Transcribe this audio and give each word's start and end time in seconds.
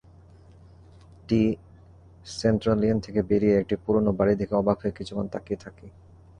টি-সেন্ত্রালিয়েন 1.27 2.97
থেকে 2.99 3.19
বেরিয়ে 3.29 3.55
একটি 3.57 3.75
পুরোনো 3.83 4.11
বাড়ি 4.19 4.33
দেখে 4.35 4.53
অবাক 4.55 4.77
হয়ে 4.81 4.97
কিছুক্ষণ 4.97 5.27
তাকিয়ে 5.33 5.61
থাকি। 5.63 5.87